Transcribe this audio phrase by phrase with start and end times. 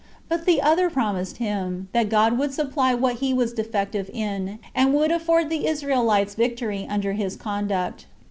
[0.29, 4.95] But the other promised him, that God would supply what he was defective in, and
[4.95, 8.07] would afford the Israelites victory under his conduct.